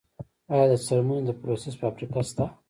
آیا 0.53 0.65
د 0.71 0.73
څرمنې 0.85 1.21
د 1.25 1.29
پروسس 1.39 1.73
فابریکې 1.81 2.21
شته؟ 2.29 2.45